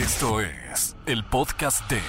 [0.00, 2.00] Esto es el podcast de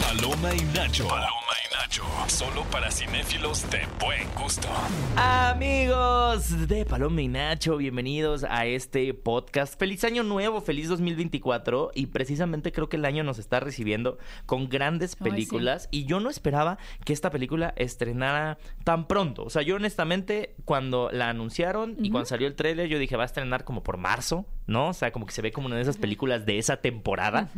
[0.00, 1.06] Paloma y Nacho.
[1.08, 2.02] Paloma y Nacho.
[2.26, 4.68] Solo para cinéfilos de buen gusto.
[5.16, 9.78] Amigos de Paloma y Nacho, bienvenidos a este podcast.
[9.78, 14.68] Feliz año nuevo, feliz 2024 y precisamente creo que el año nos está recibiendo con
[14.68, 19.44] grandes Ay, películas y yo no esperaba que esta película estrenara tan pronto.
[19.44, 23.24] O sea, yo honestamente cuando la anunciaron y cuando salió el tráiler yo dije va
[23.24, 24.88] a estrenar como por marzo, ¿no?
[24.88, 27.50] O sea, como que se ve como una de esas películas de esa temporada,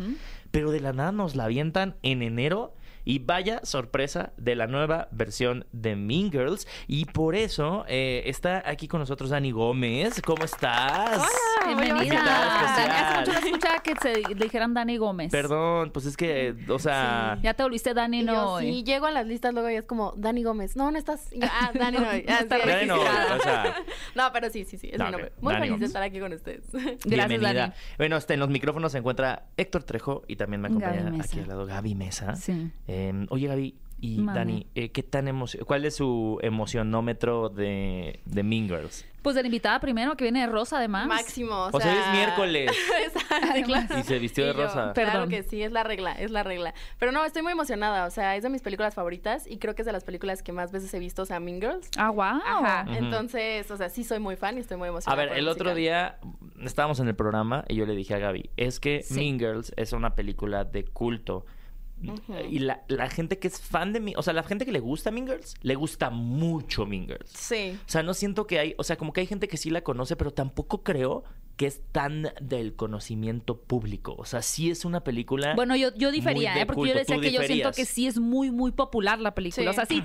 [0.53, 2.73] pero de la nada nos la avientan en enero.
[3.05, 6.67] Y vaya sorpresa de la nueva versión de Mean Girls.
[6.87, 10.21] Y por eso eh, está aquí con nosotros Dani Gómez.
[10.25, 11.23] ¿Cómo estás?
[11.67, 12.03] Bienvenida.
[12.03, 12.25] Especial.
[12.25, 15.31] Dani, hace mucho no escuchaba que se dijeran Dani Gómez.
[15.33, 17.39] Perdón, pues es que, o sea...
[17.43, 18.59] Ya te volviste Dani, Y no.
[18.61, 20.77] sí, llego a las listas luego y es como Dani Gómez.
[20.77, 21.33] No, no estás.
[21.33, 22.05] Y yo, ah, Dani no.
[22.07, 23.35] ah, está sí, Dani no, registrada.
[23.37, 23.77] o sea-
[24.15, 25.33] No, pero sí, sí, sí, es No, mi nombre.
[25.41, 25.81] Muy Dani feliz Gómez.
[25.81, 26.65] de estar aquí con ustedes.
[26.73, 27.53] Gracias, Bienvenida.
[27.53, 27.73] Dani.
[27.99, 31.49] Bueno, este, en los micrófonos se encuentra Héctor Trejo y también me acompaña aquí al
[31.49, 32.37] lado Gaby Mesa.
[32.37, 32.71] Sí.
[32.95, 34.25] Eh, oye, Gaby y.
[34.27, 35.27] Dani, eh, ¿qué tan
[35.67, 39.07] ¿cuál es su emocionómetro de, de Mean Girls?
[39.23, 41.07] Pues de la invitada primero, que viene de Rosa, además.
[41.07, 41.55] Máximo.
[41.55, 42.73] O, O sea, sea, es miércoles.
[43.07, 43.99] Exacto.
[43.99, 44.93] Y se vistió de yo, rosa.
[44.95, 45.13] Perdón.
[45.13, 46.75] Claro que sí, es la regla, es la regla.
[46.99, 48.07] Pero no, estoy muy emocionada.
[48.07, 50.51] O sea, es de mis películas favoritas y creo que es de las películas que
[50.53, 51.89] más veces he visto, o sea, Mean Girls.
[51.97, 52.25] Ah, wow.
[52.25, 52.85] Ajá.
[52.97, 55.23] Entonces, o sea, sí soy muy fan y estoy muy A emocionada.
[55.23, 56.19] ver, por el otro día
[56.61, 59.15] estábamos en el programa y yo le dije a Gaby, es que Sí.
[59.15, 61.47] Mean Girls es una película de culto.
[62.51, 64.81] Y la, la gente que es fan de Mean, o sea, la gente que le
[64.81, 67.31] gusta Mean Girls, le gusta mucho Mean Girls.
[67.31, 67.79] Sí.
[67.87, 69.83] O sea, no siento que hay, o sea, como que hay gente que sí la
[69.83, 71.25] conoce, pero tampoco creo
[71.57, 74.15] que es tan del conocimiento público.
[74.19, 75.55] O sea, sí es una película.
[75.55, 76.67] Bueno, yo, yo difería, muy de ¿eh?
[76.67, 76.95] Porque culto.
[76.95, 79.65] yo decía que yo siento que sí es muy, muy popular la película.
[79.65, 79.69] Sí.
[79.69, 80.03] O sea, sí.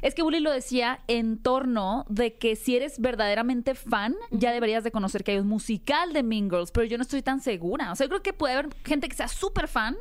[0.00, 4.84] Es que Bully lo decía en torno de que si eres verdaderamente fan, ya deberías
[4.84, 7.90] de conocer que hay un musical de Mean Girls, pero yo no estoy tan segura.
[7.90, 9.96] O sea, yo creo que puede haber gente que sea súper fan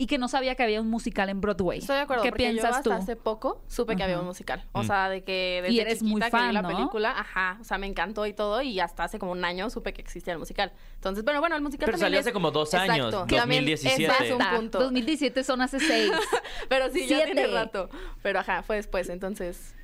[0.00, 1.80] y que no sabía que había un musical en Broadway.
[1.80, 2.92] Estoy de acuerdo, ¿Qué porque yo piensas hasta tú?
[2.92, 4.64] hace poco supe que había un musical.
[4.72, 6.68] O sea, de que desde Y eres muy chiquita que vi fan, la ¿no?
[6.68, 9.92] película, ajá, o sea, me encantó y todo, y hasta hace como un año supe
[9.92, 10.72] que existía el musical.
[10.94, 13.64] Entonces, bueno, bueno, el musical Pero también salió es- hace como dos años, Exacto, también
[13.64, 14.04] 2017.
[14.04, 14.78] ese es un punto.
[14.78, 16.12] 2017 son hace seis.
[16.68, 17.54] Pero sí, ya tiene Siete.
[17.54, 17.90] rato.
[18.22, 19.74] Pero ajá, fue después, entonces...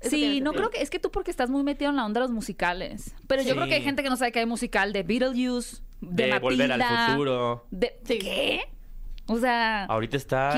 [0.00, 2.20] eso Sí, no creo que es que tú porque estás muy metido en la onda
[2.20, 3.14] de los musicales.
[3.26, 6.26] Pero yo creo que hay gente que no sabe que hay musical de Beetlejuice, de,
[6.26, 7.66] de volver al futuro.
[7.70, 8.18] de Sí.
[8.18, 8.60] ¿Qué?
[9.26, 10.52] O sea, Ahorita está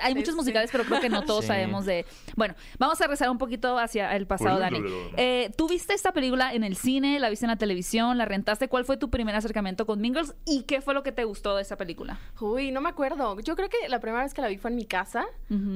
[0.00, 1.48] hay muchos musicales, pero creo que no todos Sí.
[1.48, 2.04] sabemos de.
[2.36, 4.80] Bueno, vamos a rezar un poquito hacia el pasado, Dani.
[5.16, 7.18] Eh, ¿Tú viste esta película en el cine?
[7.18, 8.18] ¿La viste en la televisión?
[8.18, 8.68] ¿La rentaste?
[8.68, 10.34] ¿Cuál fue tu primer acercamiento con Girls?
[10.46, 12.18] ¿Y qué fue lo que te gustó de esa película?
[12.40, 13.38] Uy, no me acuerdo.
[13.40, 15.26] Yo creo que la primera vez que la vi fue en mi casa.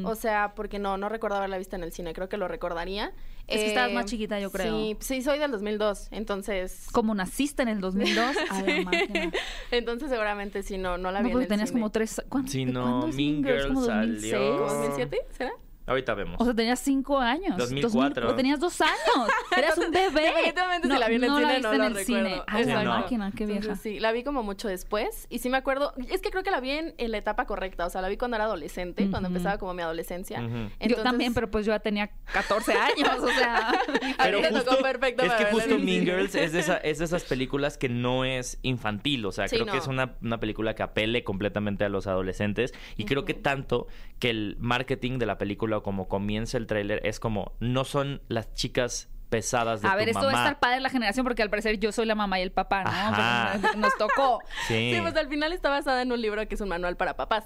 [0.04, 2.12] O sea, porque no, no recuerdo haberla visto en el cine.
[2.12, 3.12] Creo que lo recordaría.
[3.48, 4.78] Eh, Es que estabas más chiquita, yo creo.
[4.78, 6.08] Sí, sí, soy del 2002.
[6.12, 6.86] Entonces...
[6.92, 8.36] Como naciste en el 2002.
[8.50, 9.32] A la.
[9.70, 11.80] Entonces seguramente sí, no, no la No, vi en porque el tenías cine.
[11.80, 12.22] como tres.
[12.28, 14.34] ¿cuándo- Sí, no, cuándo Mean Girls ¿Como salió- 2006?
[14.50, 15.18] ¿Como 2007?
[15.36, 15.52] ¿Será?
[15.92, 16.36] Ahorita vemos.
[16.40, 17.56] O sea, tenías cinco años.
[17.56, 18.26] 2004.
[18.26, 18.92] 2000 o tenías dos años.
[19.56, 20.22] Eras un bebé.
[20.22, 22.22] Definitivamente si la vi en el cine, viste no en lo el cine.
[22.22, 22.44] recuerdo.
[22.46, 22.90] A la Exacto.
[22.90, 23.60] máquina, qué vieja.
[23.60, 25.26] Entonces, sí, la vi como mucho después.
[25.30, 25.92] Y sí me acuerdo.
[26.10, 27.86] Es que creo que la vi en, en la etapa correcta.
[27.86, 30.40] O sea, la vi cuando era adolescente, cuando empezaba como mi adolescencia.
[30.40, 30.46] Yo
[30.80, 33.70] Entonces- también, pero pues yo ya tenía 14 años, o sea.
[34.18, 36.04] A Pero mí me tocó justo, perfecto es que justo Mean.
[36.04, 39.56] Girls es de, esa- es de esas películas que no es infantil, o sea, Sí,
[39.56, 39.78] creo que no.
[39.78, 43.86] es una, una película que apele completamente a los adolescentes y creo que tanto
[44.18, 48.22] que el marketing de la película o como comienza el tráiler es como no son
[48.28, 51.42] las chicas pesadas de A tu ver, esto va a estar padre la generación porque
[51.42, 53.60] al parecer yo soy la mamá y el papá, ¿no?
[53.62, 54.40] Pero nos tocó.
[54.68, 54.92] Sí.
[54.94, 57.44] Sí, pues al final está basada en un libro que es un manual para papás.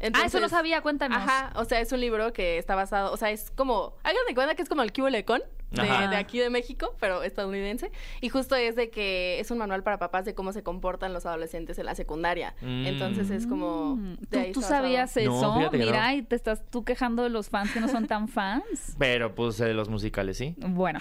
[0.00, 1.18] ah, eso no sabía, cuéntanos.
[1.18, 4.34] Ajá, o sea, es un libro que está basado, o sea, es como, hagan de
[4.34, 7.90] cuenta que es como el Cubo Lecón de, aquí de México, pero estadounidense,
[8.20, 11.26] y justo es de que es un manual para papás de cómo se comportan los
[11.26, 12.54] adolescentes en la secundaria.
[12.60, 12.86] Mm.
[12.86, 13.96] Entonces es como...
[13.96, 15.70] Mm, de ¿Tú, ahí sabías eso?
[15.72, 16.18] Mira, no.
[16.18, 18.94] y te estás tú quejando de los fans que no son tan fans.
[18.98, 20.54] Pero pues de los musicales, ¿sí?
[20.58, 20.98] Bueno,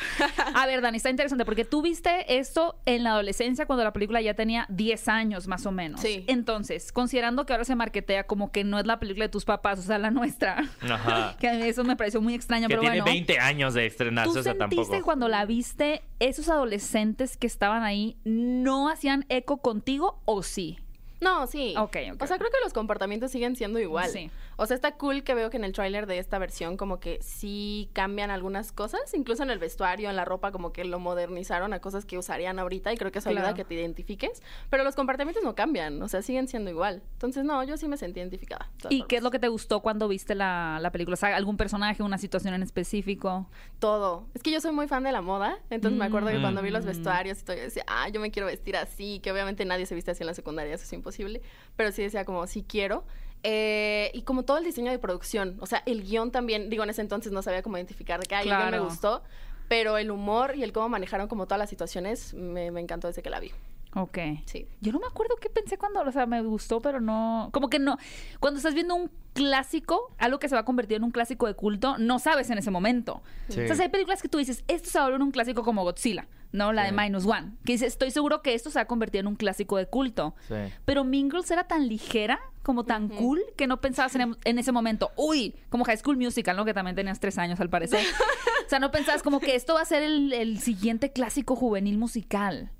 [0.53, 4.21] a ver, Dani, está interesante porque tú viste esto en la adolescencia cuando la película
[4.21, 6.01] ya tenía 10 años más o menos.
[6.01, 6.25] Sí.
[6.27, 9.79] Entonces, considerando que ahora se marketea como que no es la película de tus papás,
[9.79, 11.35] o sea, la nuestra, Ajá.
[11.39, 13.13] que a mí eso me pareció muy extraño, que pero tiene bueno.
[13.13, 15.05] 20 años de estrenarse, ¿Tú o sea, sentiste tampoco.
[15.05, 20.79] cuando la viste, esos adolescentes que estaban ahí no hacían eco contigo o sí?
[21.19, 21.73] No, sí.
[21.77, 24.09] Ok, ok, O sea, creo que los comportamientos siguen siendo igual.
[24.09, 24.29] Sí.
[24.57, 27.19] O sea, está cool que veo que en el tráiler de esta versión como que
[27.21, 31.73] sí cambian algunas cosas, incluso en el vestuario, en la ropa, como que lo modernizaron
[31.73, 33.55] a cosas que usarían ahorita y creo que eso ayuda a Claro.
[33.57, 34.41] que te identifiques.
[34.69, 37.03] Pero los comportamientos no cambian, o sea, siguen siendo igual.
[37.13, 38.69] Entonces, no, yo sí me sentí identificada.
[38.89, 41.13] ¿Y qué es lo que te gustó cuando viste la, la película?
[41.13, 43.47] O sea, ¿algún personaje, una situación en específico?
[43.79, 44.25] Todo.
[44.33, 46.71] Es que yo soy muy fan de la moda, entonces me acuerdo que cuando vi
[46.71, 46.87] los Mm.
[46.87, 49.93] vestuarios y todo, yo decía, ah, yo me quiero vestir así, que obviamente nadie se
[49.93, 51.41] viste así en la secundaria, eso es imposible,
[51.75, 53.03] pero sí decía como, sí quiero.
[53.43, 56.89] Eh, y como todo el diseño de producción, o sea, el guion también, digo, en
[56.89, 59.23] ese entonces no sabía cómo identificar de que, guion me gustó,
[59.67, 63.21] pero el humor y el cómo manejaron como todas las situaciones me, me encantó desde
[63.21, 63.51] que la vi.
[63.95, 64.17] Ok.
[64.45, 64.67] Sí.
[64.81, 67.49] Yo no me acuerdo qué pensé cuando, o sea, me gustó, pero no.
[67.51, 67.97] Como que no.
[68.39, 71.55] Cuando estás viendo un clásico, algo que se va a convertir en un clásico de
[71.55, 73.21] culto, no sabes en ese momento.
[73.49, 73.61] Sí.
[73.61, 75.83] O sea, hay películas que tú dices, esto se va a volver un clásico como
[75.83, 76.73] Godzilla, ¿no?
[76.73, 76.91] La Sí.
[76.95, 77.53] de Minus One.
[77.65, 80.35] Que dices, estoy seguro que esto se va a convertir en un clásico de culto.
[80.47, 80.55] Sí.
[80.85, 84.71] Pero Mean Girls era tan ligera, como tan cool, que no pensabas en, en ese
[84.71, 86.65] momento, uy, como High School Musical, ¿no?
[86.65, 87.99] Que también tenías tres años al parecer.
[88.65, 91.97] o sea, no pensabas como que esto va a ser el, el siguiente clásico juvenil
[91.97, 92.71] musical.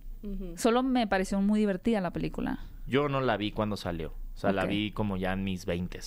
[0.57, 2.59] Solo me pareció muy divertida la película.
[2.85, 4.09] Yo no la vi cuando salió.
[4.35, 5.99] O sea, la vi como ya en mis 20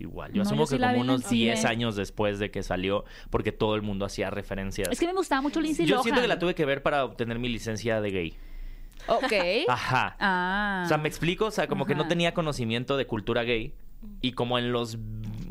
[0.00, 0.32] Igual.
[0.32, 1.70] Yo No, asumo yo sí que como unos el 10 cine.
[1.70, 4.88] años después de que salió, porque todo el mundo hacía referencias.
[4.90, 6.02] Es que me gustaba mucho Lindsay Yo Lohan.
[6.04, 8.34] siento que la tuve que ver para obtener mi licencia de gay.
[9.06, 9.32] Ok.
[9.68, 10.16] Ajá.
[10.18, 10.82] Ah.
[10.84, 12.08] O sea, me explico, o sea, como que no Ajá.
[12.08, 13.72] tenía conocimiento de cultura gay.
[14.22, 14.96] Y como en los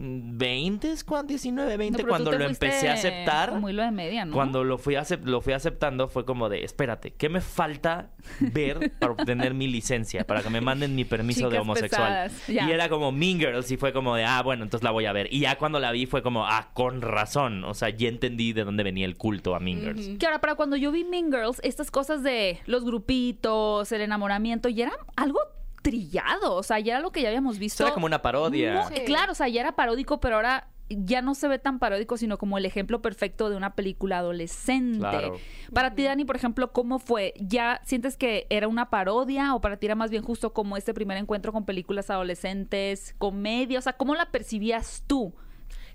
[0.01, 1.27] 20, ¿cuándo?
[1.27, 4.33] 19, 20, No, cuando lo empecé a aceptar, Como hilo de media, ¿no?
[4.33, 9.11] cuando lo fui, lo fui aceptando, fue como de, espérate, ¿qué me falta ver para
[9.11, 10.25] obtener mi licencia?
[10.25, 12.31] Para que me manden mi permiso de homosexual.
[12.47, 15.11] Y era como Mean Girls y fue como de, ah, bueno, entonces la voy a
[15.11, 15.27] ver.
[15.31, 17.63] Y ya cuando la vi fue como, ah, con razón.
[17.65, 20.17] O sea, ya entendí de dónde venía el culto a Mean Girls.
[20.17, 24.69] Que ahora, para cuando yo vi Mean Girls, estas cosas de los grupitos, el enamoramiento,
[24.69, 25.39] ya era algo
[25.81, 26.55] trillado.
[26.55, 27.83] O sea, ya era lo que ya habíamos visto.
[27.83, 28.87] Era como una parodia.
[28.87, 29.01] Sí.
[29.05, 32.37] Claro, o sea, ya era paródico, pero ahora ya no se ve tan paródico, sino
[32.37, 34.99] como el ejemplo perfecto de una película adolescente.
[34.99, 35.37] Claro.
[35.73, 37.33] Para ti, Dani, por ejemplo, ¿cómo fue?
[37.39, 40.93] ¿Ya sientes que era una parodia o para ti era más bien justo como este
[40.93, 43.77] primer encuentro con películas adolescentes, comedia?
[43.79, 45.35] O sea, ¿cómo la percibías tú?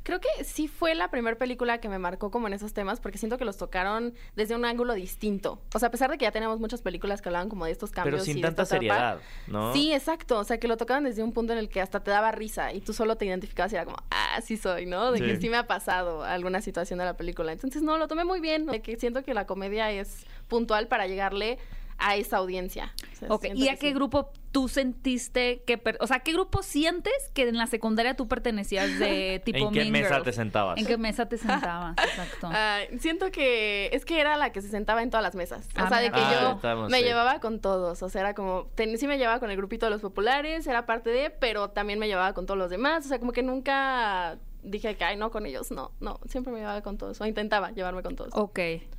[0.04, 3.16] Creo que sí fue la primera película que me marcó como en esos temas, porque
[3.16, 5.58] siento que los tocaron desde un ángulo distinto.
[5.74, 7.90] O sea, a pesar de que ya tenemos muchas películas que hablaban como de estos
[7.90, 8.16] cambios.
[8.16, 9.72] Pero sin y de tanta seriedad, ¿no?
[9.72, 10.38] Sí, exacto.
[10.38, 12.74] O sea, que lo tocaban desde un punto en el que hasta te daba risa
[12.74, 15.10] y tú solo te identificabas y era como, ah, sí soy, ¿no?
[15.10, 15.40] De que Sí.
[15.42, 17.52] sí me ha pasado alguna situación de la película.
[17.52, 18.66] Entonces, no, lo tomé muy bien.
[18.66, 21.58] De que siento que la comedia es puntual para llegarle
[21.98, 22.92] a esa audiencia.
[23.28, 23.92] O sea, ¿Y a qué sí.
[23.94, 25.78] grupo tú sentiste que...
[25.78, 29.70] per- O sea, ¿qué grupo sientes que en la secundaria tú pertenecías de tipo ¿En
[29.72, 30.24] qué Mean mesa Girls?
[30.24, 30.78] te sentabas?
[30.78, 31.96] ¿En qué mesa te sentabas?
[32.04, 32.48] Exacto.
[32.52, 35.68] Ay, siento que es que era la que se sentaba en todas las mesas.
[35.74, 36.20] Ah, o sea, de que.
[36.20, 37.04] Ah, yo estamos, me sí.
[37.04, 38.02] llevaba con todos.
[38.02, 40.86] O sea, era como, ten- sí me llevaba con el grupito de los populares, era
[40.86, 43.04] parte de, pero también me llevaba con todos los demás.
[43.06, 46.18] O sea, como que nunca dije que, ay, no, con ellos, no, no.
[46.26, 48.32] Siempre me llevaba con todos, o intentaba llevarme con todos.
[48.34, 48.58] Ok,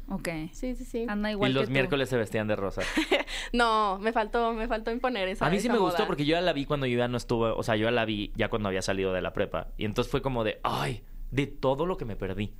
[0.09, 0.29] ok.
[0.51, 1.06] Sí, sí, sí.
[1.09, 1.73] Anda Y igual los que tú.
[1.73, 2.81] miércoles se vestían de rosa.
[3.51, 6.41] No, me faltó, me faltó imponer esa A mí sí me gustó porque yo ya
[6.41, 8.69] la vi cuando yo ya no estuve, o sea, yo ya la vi ya cuando
[8.69, 9.67] había salido de la prepa.
[9.77, 12.53] Y entonces fue como de, ay, de todo lo que me perdí.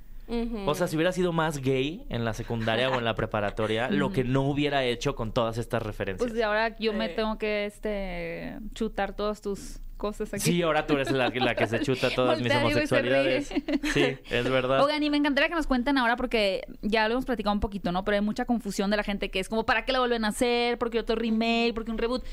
[0.66, 4.10] O sea, si hubiera sido más gay en la secundaria o en la preparatoria, lo
[4.10, 6.28] que no hubiera hecho con todas estas referencias.
[6.30, 10.42] Pues ahora yo me tengo que este chutar todas tus cosas aquí.
[10.42, 13.52] Sí, ahora tú eres la, la que se chuta todas mis homosexualidades.
[13.94, 14.84] Sí, es verdad.
[14.84, 17.92] Oigan, y me encantaría que nos cuenten ahora porque ya lo hemos platicado un poquito,
[17.92, 18.04] ¿no?
[18.04, 20.28] Pero hay mucha confusión de la gente que es como, ¿para qué la vuelven a
[20.28, 20.78] hacer?
[20.78, 21.74] ¿Por qué otro remake?
[21.74, 22.24] ¿Por qué un reboot?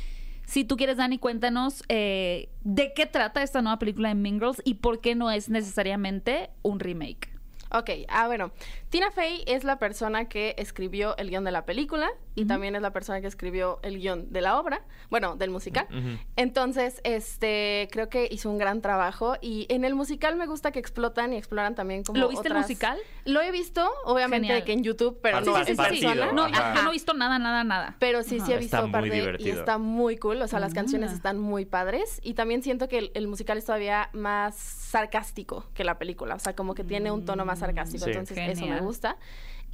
[0.45, 4.61] Si tú quieres, Dani, cuéntanos eh, de qué trata esta nueva película de Mean Girls
[4.65, 7.32] y por qué no es necesariamente un remake.
[7.73, 8.51] Ok, ah, bueno.
[8.89, 12.81] Tina Fey es la persona que escribió el guion de la película y también es
[12.83, 15.87] la persona que escribió el guion de la obra, bueno, del musical.
[16.35, 20.79] Entonces, este, creo que hizo un gran trabajo y en el musical me gusta que
[20.79, 22.97] explotan y exploran también como ¿Lo viste el musical?
[23.25, 24.63] Lo he visto, obviamente Genial.
[24.65, 26.31] que en YouTube, pero no en partido, persona.
[26.31, 26.73] No, Ajá.
[26.75, 27.95] yo no he visto nada, nada, nada.
[27.99, 29.59] Pero sí, sí he visto Está muy parte y divertido.
[29.59, 30.41] está muy cool.
[30.41, 31.15] O sea, las canciones Ah.
[31.15, 32.19] están muy padres.
[32.23, 36.35] Y también siento que el, el musical es todavía más sarcástico que la película.
[36.35, 38.05] O sea, como que tiene un tono más sarcástico.
[38.05, 38.11] Sí.
[38.11, 39.17] Entonces, eso me gusta.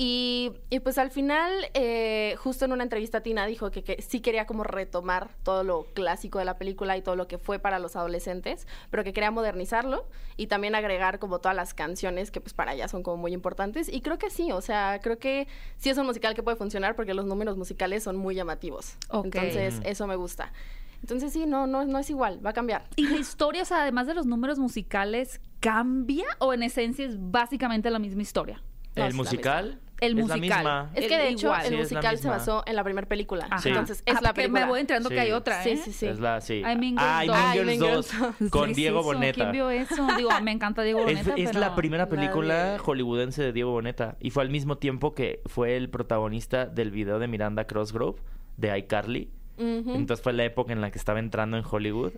[0.02, 4.22] Y, y pues al final, eh, justo en una entrevista, Tina dijo que, que sí
[4.22, 7.80] quería como retomar todo lo clásico de la película y todo lo que fue para
[7.80, 12.54] los adolescentes, pero que quería modernizarlo y también agregar como todas las canciones que pues
[12.54, 13.90] para ella son como muy importantes.
[13.90, 16.96] Y creo que sí, o sea, creo que sí es un musical que puede funcionar
[16.96, 18.96] porque los números musicales son muy llamativos.
[19.10, 19.26] Ok.
[19.26, 19.86] Entonces, Mm.
[19.86, 20.54] eso me gusta.
[21.02, 22.84] Entonces sí, no, no, no es igual, va a cambiar.
[22.96, 27.16] ¿Y la historia, o sea, además de los números musicales, cambia o en esencia es
[27.20, 28.62] básicamente la misma historia?
[28.96, 30.60] No, el la musical el Es la musical.
[30.60, 30.92] misma.
[30.94, 31.62] Es que de hecho igual.
[31.62, 33.48] el Sí, la musical se basó en la primera película.
[33.52, 33.68] Ajá.
[33.68, 34.62] Entonces es Ah, la película.
[34.62, 35.20] me voy enterando que Sí.
[35.22, 35.78] hay otra, Sí, ¿eh?
[35.78, 36.06] sí, sí.
[36.06, 36.62] Es la, sí.
[36.66, 37.36] Hay Mean Girls Ah, hay 2.
[37.36, 39.04] Mean Ay, Girls Mean 2 Girls con ¿Qué es Diego?
[39.04, 39.34] Boneta.
[39.36, 40.08] ¿Quién vio eso?
[40.16, 41.60] Digo, me encanta Diego Es, Boneta, es pero...
[41.60, 42.78] la primera película Nadie.
[42.80, 44.16] hollywoodense de Diego Boneta.
[44.22, 48.22] Y fue al mismo tiempo que fue el protagonista del video de Miranda Crossgrove,
[48.56, 49.30] de iCarly.
[49.60, 52.14] Entonces fue la época en la que estaba entrando en Hollywood.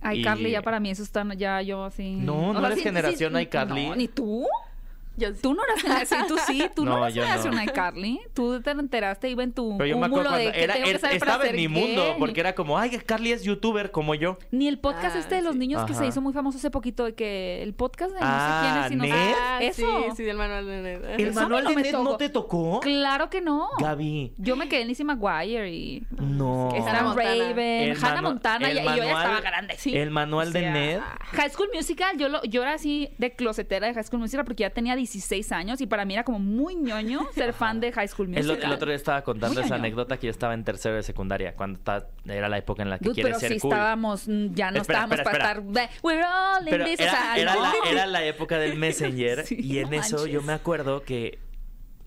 [0.00, 2.16] Ay, Y- Carly, ya para mí eso está ya yo así...
[2.16, 3.88] No, no eres generación iCarly.
[3.88, 4.46] No, ni tú.
[5.18, 7.28] Yo- Tú no eras generación, tú sí, tú no, No, eras yo no.
[7.28, 8.20] generación iCarly.
[8.34, 10.84] Tú te enteraste, iba en tu Pero yo me acuerdo cúmulo de que era, tengo
[10.84, 13.90] que era- saber para estaba en mi mundo, porque era como, ay, Carly es youtuber
[13.90, 14.38] como yo.
[14.50, 15.58] Ni el podcast Ah, este de los sí.
[15.58, 18.60] niños que se hizo muy famoso hace poquito, de que el podcast de no Ah,
[18.62, 19.34] sé quién es y no sé- ¿Ned?
[19.40, 20.04] Ah, Eso.
[20.10, 21.04] Sí, sí, del manual de Ned.
[21.04, 22.80] ¿El Eso manual de Ned no te tocó?
[22.80, 23.68] Claro que no.
[23.80, 24.34] Gaby.
[24.38, 26.70] Yo me quedé en Lizzie McGuire y No.
[26.70, 27.14] Hannah.
[27.14, 29.74] Raven, Hannah Montana y, yo ya estaba grande.
[29.78, 29.96] Sí.
[29.96, 31.00] El manual de Ned.
[31.32, 34.62] High School Musical, yo, lo, yo era así de closetera de High School Musical porque
[34.62, 38.08] ya tenía 16 años y para mí era como muy ñoño ser fan de High
[38.08, 38.64] School El, Musical.
[38.70, 39.84] el otro día estaba contando Muy esa ñoño.
[39.86, 42.98] anécdota que yo estaba en tercero de secundaria, cuando ta- era la época en la
[42.98, 43.72] que Dude, quieres pero ser cool.
[43.72, 45.62] estábamos, mm, ya no Espera, estábamos espera, para estar.
[45.64, 49.78] de, We're all in Pero this", era, la, era la época del Messenger Sí, y
[49.78, 51.38] en no eso yo me acuerdo que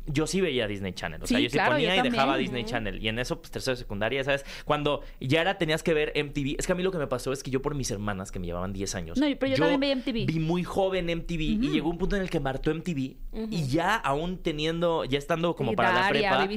[0.08, 1.22] yo sí veía Disney Channel.
[1.22, 2.38] O sea, Sí, yo sí claro, ponía yo y dejaba.
[2.38, 3.02] Disney Channel.
[3.04, 4.46] Y en eso, pues tercero de secundaria, ¿sabes?
[4.66, 6.56] Cuando ya era, tenías que ver MTV.
[6.58, 8.40] Es que a mí lo que me pasó es que yo por mis hermanas, que
[8.40, 9.18] me llevaban 10 años.
[9.18, 10.26] No, pero yo también veía MTV.
[10.26, 13.16] Vi muy joven MTV y llegó un punto en el que martó MTV.
[13.50, 16.48] Y ya aún teniendo, ya estando como para la prepa,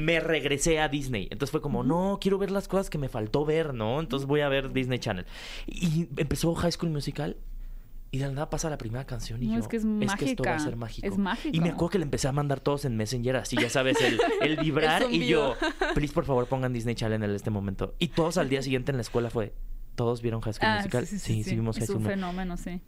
[0.00, 1.28] me regresé a Disney.
[1.30, 4.00] Entonces fue como, no, quiero ver las cosas que me faltó ver, ¿no?
[4.00, 5.26] Entonces voy a ver Disney Channel.
[5.66, 7.36] Y empezó High School Musical.
[8.10, 9.84] Y de la nada pasa la primera canción y No, yo, es que es
[10.22, 11.06] esto va a ser mágico.
[11.06, 11.54] Es mágico.
[11.54, 14.18] Y me acuerdo que le empecé a mandar todos en Messenger, así, ya sabes, el,
[14.40, 15.02] el vibrar.
[15.02, 15.56] El y yo,
[15.94, 17.94] please, por favor, pongan Disney Channel en este momento.
[17.98, 19.52] Y todos al día siguiente en la escuela fue,
[19.94, 21.06] ¿todos vieron High School Ah, Musical?
[21.06, 22.80] sí, sí, sí, vimos High Es un fenómeno, sí.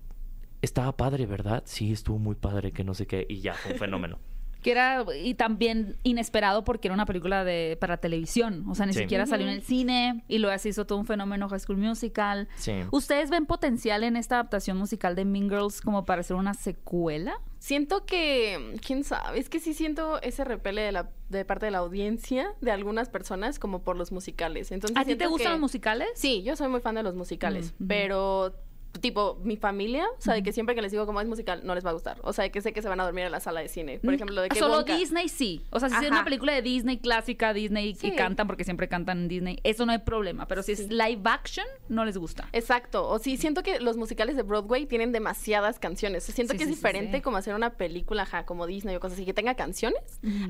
[0.62, 1.62] Estaba padre, ¿verdad?
[1.66, 3.26] Sí, estuvo muy padre, que no sé qué.
[3.28, 4.18] Y ya, fue un fenómeno.
[4.62, 8.64] Que era y también inesperado porque era una película de para televisión.
[8.68, 9.00] O sea, ni Sí.
[9.00, 12.48] siquiera salió en el cine y luego se hizo todo un fenómeno High School Musical.
[12.56, 12.72] Sí.
[12.90, 17.34] ¿Ustedes ven potencial en esta adaptación musical de Mean Girls como para hacer una secuela?
[17.58, 21.72] Siento que, quién sabe, es que sí siento ese repele de, la, de parte de
[21.72, 24.72] la audiencia, de algunas personas, como por los musicales.
[24.72, 26.08] Entonces, ¿A ti te gustan que- los musicales?
[26.14, 28.54] Sí, yo soy muy fan de los musicales, Mm, pero
[29.00, 31.74] tipo mi familia, o sea, de que siempre que les digo cómo es musical, no
[31.74, 32.18] les va a gustar.
[32.22, 33.98] O sea, de que sé que se van a dormir en la sala de cine.
[34.00, 35.62] Por ejemplo, lo de que Mm, Solo Wonka- Disney sí.
[35.70, 38.08] O sea, si es una película de Disney clásica, Disney Sí.
[38.08, 40.46] y cantan porque siempre cantan en Disney, eso no hay problema.
[40.46, 42.48] Pero si es live action, no les gusta.
[42.52, 46.24] Exacto, o sí, siento que los musicales de Broadway tienen demasiadas canciones.
[46.24, 47.22] Siento Sí, que sí, es diferente sí.
[47.22, 50.00] como hacer una película, ajá, como Disney o cosas así, que tenga canciones,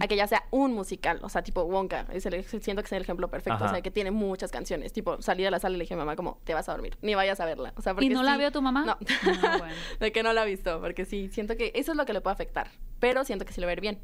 [0.00, 1.20] a que ya sea un musical.
[1.22, 3.56] O sea, tipo Wonka, es el- siento que es el ejemplo perfecto.
[3.64, 3.66] Ajá.
[3.66, 4.92] O sea, que tiene muchas canciones.
[4.92, 6.72] Tipo, salí de la sala y le dije a mi mamá como, te vas a
[6.72, 7.72] dormir, ni vayas a verla.
[7.76, 8.84] O sea, porque ¿Y no la vio tu mamá?
[8.84, 8.98] No.
[9.42, 9.74] Ah, bueno.
[10.00, 12.20] de que no la ha visto, porque sí, siento que eso es lo que le
[12.20, 12.70] puede afectar.
[12.98, 13.98] Pero siento que sí le va a ir bien.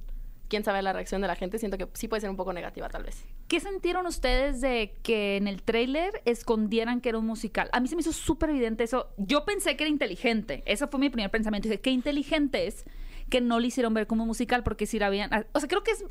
[0.48, 2.88] Quién sabe la reacción de la gente, siento que sí puede ser un poco negativa
[2.88, 3.24] tal vez.
[3.48, 7.68] ¿Qué sintieron ustedes de que en el tráiler escondieran que era un musical?
[7.72, 9.08] A mí se me hizo súper evidente eso.
[9.16, 10.62] Yo pensé que era inteligente.
[10.66, 11.68] Ese fue mi primer pensamiento.
[11.68, 12.84] Dije, qué inteligente es
[13.28, 15.30] que no le hicieron ver como musical porque si la habían...
[15.52, 16.04] O sea, creo que es...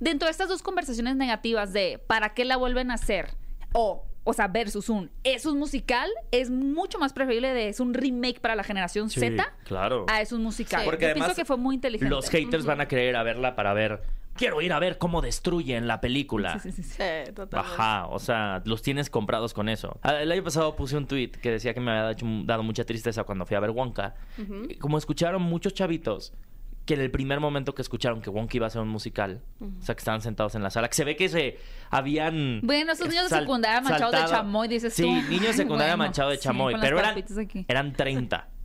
[0.00, 3.34] Dentro de estas dos conversaciones negativas de ¿para qué la vuelven a hacer?
[3.72, 6.10] O, o sea, versus un ¿es un musical?
[6.30, 10.04] Es mucho más preferible de es un remake para la generación Sí, Z claro.
[10.08, 10.80] a es un musical.
[10.82, 10.84] Sí.
[10.86, 12.14] Porque Yo además pienso que fue muy inteligente.
[12.14, 14.02] Los haters van a querer a verla para ver.
[14.34, 16.58] Quiero ir a ver cómo destruyen la película.
[16.60, 17.32] Sí, sí, sí, sí.
[17.34, 17.56] Totalmente.
[17.56, 19.98] Ajá, o sea, los tienes comprados con eso.
[20.02, 22.84] Ah, El año pasado puse un tweet que decía que me había hecho- dado mucha
[22.84, 24.14] tristeza cuando fui a ver Wonka.
[24.78, 26.32] Como escucharon muchos chavitos
[26.88, 29.82] que en el primer momento que escucharon que Wonka iba a ser un musical, o
[29.82, 31.58] sea, que estaban sentados en la sala, que se ve que se
[31.90, 32.60] habían...
[32.64, 35.08] Bueno, esos niños de secundaria manchados de chamoy, dices Sí, tú.
[35.30, 37.22] niños de secundaria bueno, manchados de sí, chamoy, pero eran,
[37.68, 38.48] eran 30.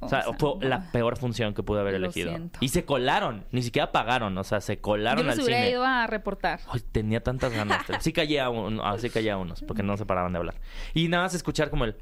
[0.00, 2.28] O sea, O sea, fue la peor función que pude haber elegido.
[2.28, 2.58] siento.
[2.60, 5.70] Y se colaron, ni siquiera pagaron, o sea, se Yo colaron creo al hubiera cine.
[5.70, 6.60] ido a reportar.
[6.68, 7.86] Ay, tenía tantas ganas.
[8.00, 10.56] Sí callé a, un- ah, sí callé a unos, porque no se paraban de hablar.
[10.92, 11.96] Y nada más escuchar como el...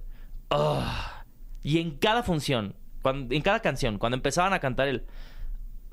[0.50, 1.23] "Ah".
[1.62, 5.04] y en cada función, cuando, en cada canción, cuando empezaban a cantar el...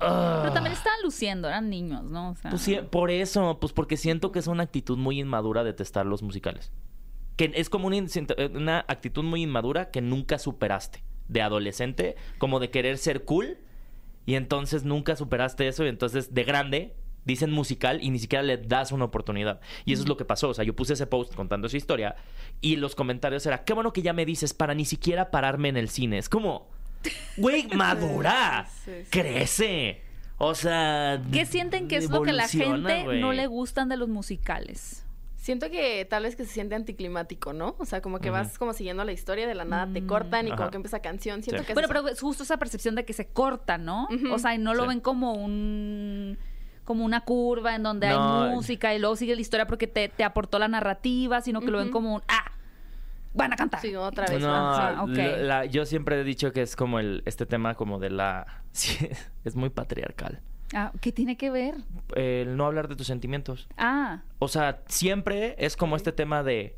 [0.01, 2.31] "Ah", Pero también estaban luciendo, eran niños, ¿no?
[2.31, 5.63] O sea, pues sí, por eso, pues porque siento que es una actitud muy inmadura
[5.63, 6.71] de testar los musicales.
[7.35, 8.09] Que es como una, in-
[8.55, 11.03] una actitud muy inmadura que nunca superaste.
[11.27, 13.57] De adolescente, como de querer ser cool.
[14.25, 15.85] Y entonces nunca superaste eso.
[15.85, 19.61] Y entonces de grande dicen musical y ni siquiera le das una oportunidad.
[19.85, 20.49] Y eso es lo que pasó.
[20.49, 22.15] O sea, yo puse ese post contando esa historia.
[22.61, 25.77] Y los comentarios era, qué bueno que ya me dices para ni siquiera pararme en
[25.77, 26.17] el cine.
[26.17, 26.69] Es como,
[27.37, 28.67] güey, madura.
[28.85, 29.09] Sí, sí.
[29.09, 30.01] Crece.
[30.37, 31.21] O sea...
[31.31, 35.05] ¿Qué sienten que es lo que la gente no le gustan de los musicales?
[35.35, 37.75] Siento que tal vez que se siente anticlimático, ¿no?
[37.79, 40.07] O sea, como que vas como siguiendo la historia, de la nada te Mm.
[40.07, 41.41] cortan y como que empieza canción.
[41.43, 41.67] Siento Sí.
[41.67, 44.07] que Bueno, pero es justo esa percepción de que se corta, ¿no?
[44.31, 44.89] O sea, y no lo Sí.
[44.89, 46.37] ven como un
[46.85, 48.43] como una curva en donde No.
[48.45, 51.67] hay música y luego sigue la historia porque te, te aportó la narrativa, sino que
[51.69, 52.51] lo ven como un, ah,
[53.39, 53.81] van a cantar.
[53.81, 54.39] Sí, otra vez.
[54.41, 58.11] No, Ah, la- yo siempre he dicho que es como el este tema como de
[58.11, 59.09] la sí,
[59.43, 60.41] es muy patriarcal.
[60.75, 61.73] Ah, ¿Qué tiene que ver?
[62.15, 63.67] El no hablar de tus sentimientos.
[63.77, 66.75] Ah, O sea, siempre es como este tema de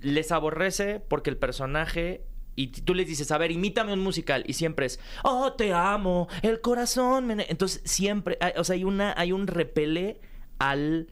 [0.00, 4.52] les aborrece porque el personaje y tú les dices, a ver, imítame un musical y
[4.52, 7.26] siempre es, oh, te amo, el corazón.
[7.26, 7.46] me ne-".
[7.48, 10.20] Entonces siempre, hay- o sea, hay una, hay un repele
[10.58, 11.08] al,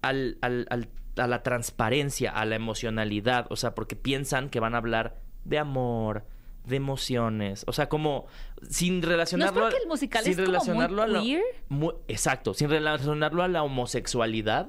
[0.00, 4.74] al, al- al- a la transparencia, a la emocionalidad, o sea, porque piensan que van
[4.74, 6.24] a hablar de amor,
[6.66, 8.26] de emociones, o sea, como
[8.68, 11.42] sin relacionarlo, porque a- el musical sin es como muy relacionarlo a la- queer?
[11.68, 14.68] mu- exacto, sin relacionarlo a la homosexualidad,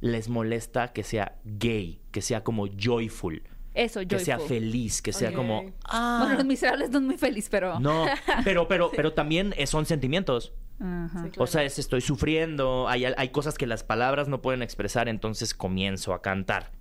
[0.00, 3.42] les molesta que sea gay, que sea como joyful,
[3.74, 4.56] eso, que sea joyful.
[4.56, 6.18] feliz, que sea como ah.
[6.22, 7.78] Bueno, Los Miserables no es muy feliz, pero...
[7.80, 8.06] no,
[8.44, 10.52] pero pero pero también son sentimientos.
[10.80, 11.24] Ajá.
[11.24, 15.08] Sí, O sea, es estoy sufriendo, hay, hay cosas que las palabras no pueden expresar,
[15.08, 16.72] entonces comienzo a cantar.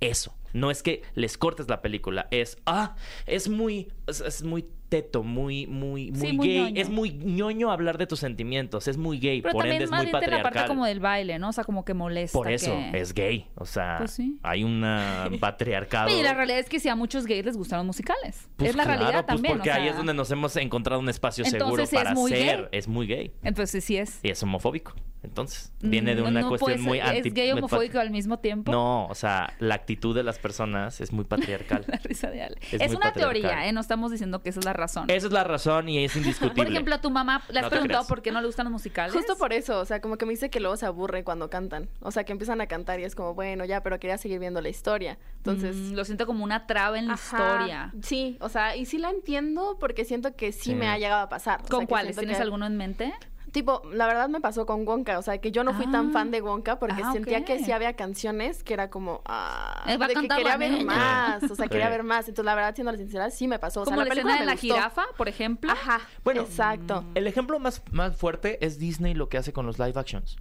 [0.00, 0.34] Eso.
[0.52, 2.96] No es que les cortes la película, es ah,
[3.26, 7.96] es muy es, es muy teto, muy muy muy Sí, gay, es muy ñoño hablar
[7.96, 10.26] de tus sentimientos, es muy gay, Pero por ende también es más muy bien de
[10.26, 10.68] la parte patriarcal.
[10.68, 11.48] como del baile, ¿no?
[11.48, 12.36] O sea, como que molesta.
[12.36, 14.38] Por eso que- es gay, o sea, Pues sí.
[14.42, 16.10] hay una patriarcado.
[16.10, 18.48] Y la realidad es que sí a muchos gays les gustan los musicales.
[18.56, 19.54] Pues es la claro, realidad pues también.
[19.56, 22.14] porque o ahí sea, es donde nos hemos encontrado un espacio seguro Entonces, es para
[22.14, 22.68] muy ser, gay.
[22.72, 24.20] es muy gay Entonces sí es.
[24.22, 24.92] y es homofóbico.
[25.22, 28.72] Entonces, viene de Mm, una no cuestión muy anti ¿Es gay homofóbico al mismo tiempo?
[28.72, 31.84] No, o sea, la actitud de las personas es muy patriarcal.
[31.86, 32.56] La risa de Ale.
[32.60, 33.40] Es Es, muy una patriarcal.
[33.42, 33.72] teoría, ¿eh?
[33.72, 35.08] No estamos diciendo que esa es la razón.
[35.08, 36.56] Esa es la razón y es indiscutible.
[36.64, 38.72] Por ejemplo, a tu mamá le has No preguntado por qué no le gustan los
[38.72, 39.14] musicales.
[39.14, 41.88] Justo por eso, o sea, como que me dice que luego se aburre cuando cantan.
[42.00, 44.60] O sea, que empiezan a cantar y es como, bueno, ya, pero quería seguir viendo
[44.60, 45.18] la historia.
[45.38, 47.94] Entonces, Mm, lo siento como una traba en la Ajá, historia.
[48.02, 50.74] Sí, o sea, y sí la entiendo porque siento que sí, Sí.
[50.74, 51.60] me ha llegado a pasar.
[51.60, 52.16] O sea, ¿Con cuáles?
[52.16, 53.12] ¿Tienes que- alguno en mente?
[53.52, 55.92] Tipo, la verdad me pasó con Wonka, o sea, que yo no fui Ah.
[55.92, 59.84] tan fan de Wonka porque Ah, sentía que sí había canciones que era como, ah,
[59.86, 60.84] de que quería la ver niña.
[60.86, 61.68] más, o sea, Sí.
[61.70, 62.26] quería ver más.
[62.28, 63.82] Entonces, la verdad, siendo sincera, sí me pasó.
[63.82, 64.74] O sea, como la la película escena de la gustó.
[64.74, 65.70] jirafa, por ejemplo.
[65.70, 67.04] Ajá, Bueno, exacto.
[67.14, 70.36] El ejemplo más, más fuerte es Disney lo que hace con los live actions.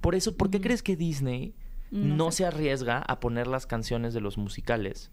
[0.00, 1.54] Por eso, ¿por qué crees que Disney
[1.92, 2.38] No no, sé.
[2.38, 5.12] se arriesga a poner las canciones de los musicales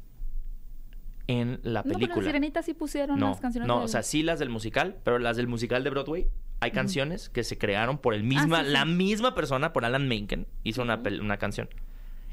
[1.28, 2.18] en la No, pero película?
[2.18, 4.98] en Sirenita sí pusieron no, las canciones no, del- o sea, sí las del musical,
[5.04, 6.28] pero las del musical de Broadway
[6.64, 8.72] hay canciones que se crearon por el misma, Ah, sí, sí.
[8.74, 11.70] la misma persona, por Alan Menken, hizo una, una canción.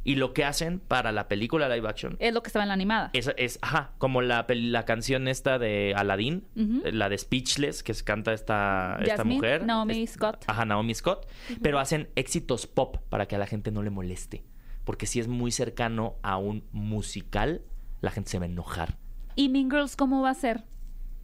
[0.03, 2.75] Y lo que hacen para la película live action Es lo que estaba en la
[2.75, 3.11] animada.
[3.13, 6.81] es, es ajá, como la, la canción esta de Aladdin, Ujú.
[6.87, 9.67] eh, la de Speechless, que se canta esta, esta Jasmine, mujer.
[9.67, 10.45] Naomi Es- Scott.
[10.47, 11.27] Ajá, Naomi Scott.
[11.61, 14.43] Pero hacen éxitos pop para que a la gente no le moleste.
[14.85, 17.61] Porque si es muy cercano a un musical,
[18.01, 18.97] la gente se va a enojar.
[19.37, 20.65] ¿Y Mean Girls cómo va a ser?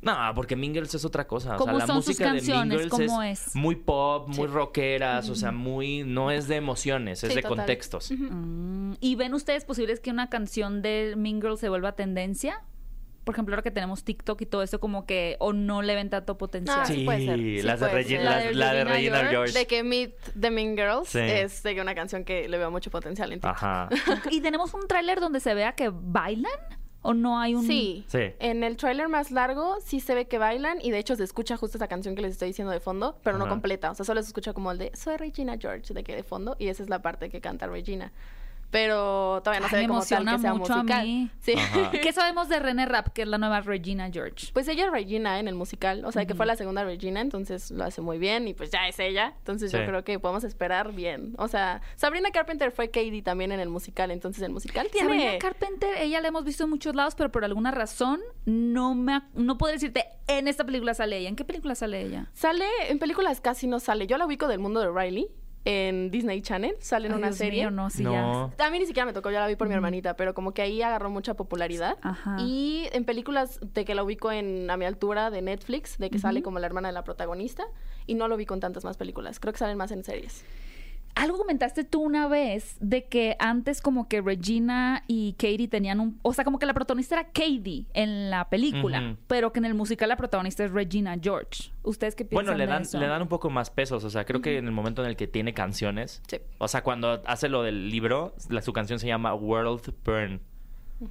[0.07, 1.57] No, porque Mean Girls es otra cosa.
[1.57, 2.40] O ¿Cómo sea, la son sus música de?
[2.40, 3.55] Girls ¿Cómo es, es?
[3.57, 4.55] muy pop, muy Sí.
[4.55, 7.59] rockeras, o sea, muy no es de emociones, es Sí, de total.
[7.59, 8.11] contextos.
[8.12, 12.62] Mm, ¿Y ven ustedes posibles que una canción de Mean Girls se vuelva tendencia?
[13.25, 16.11] Por ejemplo, ahora que tenemos TikTok y todo eso, como que, o no le ven
[16.11, 16.79] tanto potencial.
[16.83, 18.23] Ah, sí puede ser, sí las puede ser.
[18.23, 19.53] La de la de Regina George, George.
[19.59, 21.19] De que Meet the Mean Girls Sí.
[21.19, 23.51] es de que una canción que le veo mucho potencial en TikTok.
[23.57, 23.88] Ajá.
[24.31, 26.53] ¿Y tenemos un tráiler donde se vea que bailan?
[27.07, 27.64] ¿O no hay un...?
[27.64, 28.05] Sí.
[28.09, 28.33] Sí.
[28.40, 31.57] En el tráiler más largo sí se ve que bailan y de hecho se escucha
[31.57, 33.92] justo esa canción que les estoy diciendo de fondo, pero no completa.
[33.92, 36.57] O sea, solo se escucha como el de Soy Regina George de que de fondo
[36.59, 38.12] y esa es la parte que canta Regina.
[38.70, 41.31] Pero todavía no Ay, se me ve como tal emociona que sea mucho a mí.
[41.40, 41.55] Sí.
[42.02, 44.48] ¿Qué sabemos de René Rapp, que es la nueva Regina George?
[44.52, 47.70] Pues ella es Regina en el musical, o sea, que fue la segunda Regina, entonces
[47.70, 49.35] lo hace muy bien y pues ya es ella.
[49.38, 49.76] Entonces Sí.
[49.79, 51.35] yo creo que podemos esperar bien.
[51.38, 55.09] O sea, Sabrina Carpenter fue Katie también en el musical, entonces el musical tiene...
[55.09, 59.20] Sabrina Carpenter, ella la hemos visto en muchos lados, pero por alguna razón no me
[59.35, 61.29] no puedo decirte en esta película sale ella.
[61.29, 62.31] ¿En qué película sale ella?
[62.33, 64.07] Sale, en películas casi no sale.
[64.07, 65.29] Yo la ubico del mundo de Riley
[65.68, 67.62] en Disney Channel, sale en Ay, una Dios serie.
[67.62, 68.52] mío, no, sí, no.
[68.57, 68.66] ya.
[68.66, 70.62] A mí ni siquiera me tocó, yo la vi por mi hermanita, pero como que
[70.62, 71.98] ahí agarró mucha popularidad.
[72.02, 72.37] Ajá.
[72.38, 76.20] Y en películas de que la ubico en A mi altura de Netflix, de que
[76.20, 77.64] sale como la hermana de la protagonista,
[78.07, 79.40] y no lo vi con tantas más películas.
[79.40, 80.44] Creo que salen más en series.
[81.16, 86.18] Algo comentaste tú una vez de que antes como que Regina y Katie tenían un...
[86.22, 89.16] O sea, como que la protagonista era Katie en la película, Ujú.
[89.26, 91.72] pero que en el musical la protagonista es Regina George.
[91.83, 92.98] ¿Ustedes qué piensan Bueno, le de dan, eso?
[93.00, 94.05] le dan un poco más pesos.
[94.05, 96.22] O sea, creo que en el momento en el que tiene canciones.
[96.29, 96.37] Sí.
[96.59, 100.40] O sea, cuando hace lo del libro, la, su canción se llama World Burn.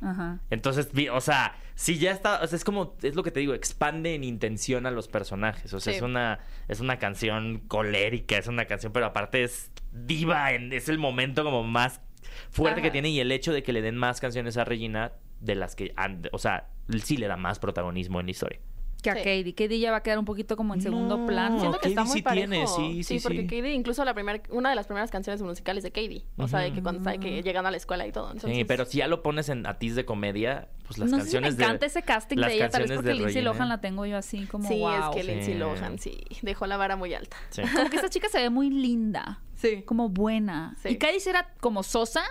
[0.01, 0.39] Ajá.
[0.49, 3.53] Entonces, o sea, si ya está, o sea, es como, es lo que te digo,
[3.53, 5.73] expande en intención a los personajes.
[5.73, 5.97] O sea, Sí.
[5.97, 10.89] es una, es una canción colérica, es una canción, pero aparte es diva, en- es
[10.89, 12.01] el momento como más
[12.49, 15.55] fuerte que tiene y el hecho de que le den más canciones a Regina de
[15.55, 16.69] las que, han- o sea,
[17.03, 18.59] sí le da más protagonismo en la historia.
[19.05, 19.19] Que a Sí.
[19.19, 19.53] Katie.
[19.55, 21.25] Katie ya va a quedar un poquito como en segundo No.
[21.25, 21.59] plano.
[21.59, 22.75] Siento que Katie está muy sí tiene, parejo.
[22.75, 23.47] sí, sí, porque sí.
[23.47, 26.25] Katie, incluso la primera, una de las primeras canciones musicales de Katie.
[26.37, 28.31] O sea, de que cuando está que llegando a la escuela y todo.
[28.31, 31.51] Entonces, Sí, pero si ya lo pones en Atiz de comedia, pues las no canciones
[31.51, 31.87] sé si me encanta de...
[31.87, 33.41] ese casting las de ella, tal vez canciones porque de Lindsay.
[33.43, 34.91] Lohan la tengo yo así como Sí, wow.
[35.11, 35.27] es que Sí.
[35.31, 37.37] Lindsay Lohan sí dejó la vara muy alta.
[37.49, 37.61] Sí.
[37.75, 39.83] Como que esa chica se ve muy linda, Sí.
[39.83, 40.75] como buena.
[40.81, 40.89] Sí.
[40.89, 42.21] Y Katie sí era como sosa,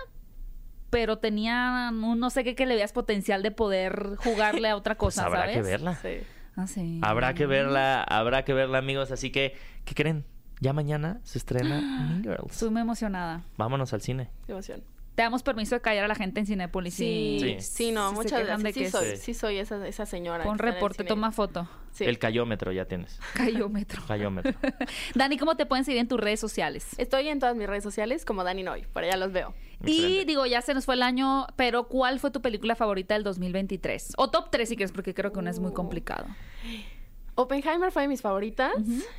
[0.89, 4.95] pero tenía un no sé qué que le veas potencial de poder jugarle a otra
[4.95, 5.55] Pues cosa, habrá ¿sabes?
[5.57, 5.95] que verla.
[5.95, 6.09] Sí.
[6.55, 6.99] Ah, sí.
[7.03, 9.11] Habrá que verla, habrá que verla, amigos.
[9.11, 10.25] Así que, ¿qué creen?
[10.61, 12.53] Ya mañana se estrena Mean Girls.
[12.53, 13.43] Estoy muy emocionada.
[13.57, 14.29] Vámonos al cine.
[14.45, 14.81] Qué emoción.
[15.15, 16.93] Te damos permiso de callar a la gente en Cinépolis.
[16.93, 17.57] Sí, Sí.
[17.61, 18.73] sí, no, muchas gracias.
[18.73, 20.43] Sí soy, es- sí soy esa, esa señora.
[20.43, 21.69] Pon reporte, toma foto.
[21.93, 22.03] Sí.
[22.03, 23.17] El cayómetro ya tienes.
[23.33, 24.03] Cayómetro.
[24.05, 24.51] Cayómetro.
[25.15, 26.87] Dani, ¿cómo te pueden seguir en tus redes sociales?
[26.97, 29.53] Estoy en todas mis redes sociales como Dani Noy, por allá los veo.
[29.85, 33.23] Y digo, ya se nos fue el año, pero ¿cuál fue tu película favorita del
[33.23, 34.13] 2023?
[34.17, 35.73] O top 3 si quieres, porque creo que una es muy Uh.
[35.73, 36.25] complicado.
[37.35, 38.73] Oppenheimer fue de mis favoritas.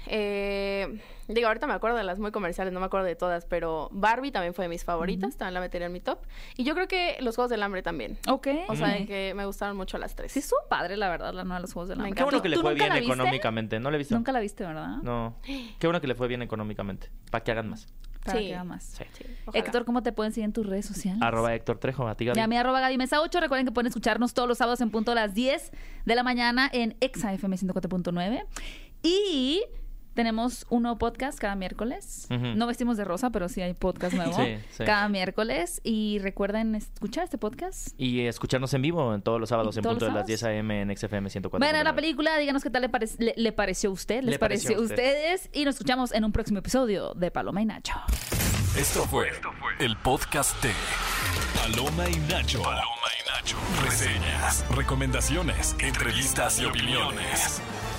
[0.06, 0.98] Eh,
[1.28, 4.30] digo, ahorita me acuerdo de las muy comerciales, no me acuerdo de todas, pero Barbie
[4.30, 6.18] también fue de mis favoritas, también la metería en mi top.
[6.56, 8.18] Y yo creo que Los Juegos del Hambre también.
[8.28, 8.48] Ok.
[8.68, 10.32] O sea, que me gustaron mucho las tres.
[10.32, 12.14] Sí, estuvo padre, la verdad, la nueva de los Juegos del Hambre.
[12.14, 13.04] Qué bueno que le ¿Tú fue bien viste?
[13.04, 13.80] económicamente.
[13.80, 14.14] ¿No le he visto?
[14.14, 14.96] Nunca la viste, ¿verdad?
[15.02, 15.36] No.
[15.44, 17.10] Qué bueno que le fue bien económicamente.
[17.30, 17.86] Para que hagan más.
[18.26, 18.46] Para Sí.
[18.46, 18.82] que haga más.
[18.84, 19.04] Sí.
[19.16, 19.64] Sí, ojalá.
[19.64, 21.22] Héctor, ¿cómo te pueden seguir en tus redes sociales?
[21.22, 22.38] Arroba Héctor Trejo, a ti, Gaby.
[22.38, 23.40] Y a mi arroba Gaby Mesa 8.
[23.40, 25.70] Recuerden que pueden escucharnos todos los sábados en punto a las 10
[26.04, 28.44] de la mañana en Exa FM 104.9.
[29.02, 29.62] Y
[30.16, 32.26] tenemos un nuevo podcast cada miércoles.
[32.30, 34.84] No vestimos de rosa, pero sí hay podcast nuevo Sí, sí.
[34.84, 35.80] cada miércoles.
[35.84, 37.88] Y recuerden escuchar este podcast.
[37.98, 40.26] Y escucharnos en vivo en todos los sábados en ¿Todos punto de las sábados?
[40.26, 40.82] 10 a.m.
[40.82, 41.60] en XFM 104.
[41.60, 44.32] Vayan a la película, díganos qué tal le, parec- le- le pareció a usted, les
[44.32, 44.96] Le pareció pareció a a usted.
[44.96, 45.50] ustedes.
[45.52, 47.94] Y nos escuchamos en un próximo episodio de Paloma y Nacho.
[48.76, 49.28] Esto fue
[49.78, 50.72] el podcast de
[51.54, 52.62] Paloma y Nacho.
[52.62, 52.82] Paloma
[53.22, 53.56] y Nacho.
[53.84, 57.60] Reseñas, recomendaciones, entrevistas y opiniones.